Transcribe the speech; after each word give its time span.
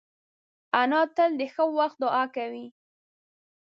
انا 0.81 1.01
تل 1.15 1.31
د 1.39 1.41
ښه 1.53 1.65
وخت 1.77 1.97
دعا 2.03 2.23
کوي 2.35 2.65